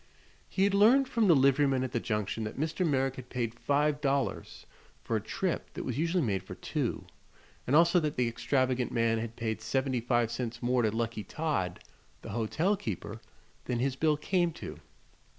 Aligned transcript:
He 0.49 0.63
had 0.63 0.73
learned 0.73 1.07
from 1.07 1.27
the 1.27 1.35
liveryman 1.35 1.83
at 1.83 1.91
the 1.91 1.99
Junction 1.99 2.43
that 2.45 2.59
Mr. 2.59 2.83
Merrick 2.83 3.17
had 3.17 3.29
paid 3.29 3.59
five 3.59 4.01
dollars 4.01 4.65
for 5.03 5.15
a 5.15 5.21
trip 5.21 5.71
that 5.75 5.83
was 5.85 5.99
usually 5.99 6.23
made 6.23 6.41
for 6.41 6.55
two, 6.55 7.05
and 7.67 7.75
also 7.75 7.99
that 7.99 8.15
the 8.15 8.27
extravagant 8.27 8.91
man 8.91 9.19
had 9.19 9.35
paid 9.35 9.61
seventy 9.61 10.01
five 10.01 10.31
cents 10.31 10.59
more 10.63 10.81
to 10.81 10.89
Lucky 10.89 11.23
Todd, 11.23 11.81
the 12.23 12.29
hotel 12.29 12.75
keeper, 12.75 13.21
than 13.65 13.77
his 13.77 13.95
bill 13.95 14.17
came 14.17 14.51
to. 14.53 14.79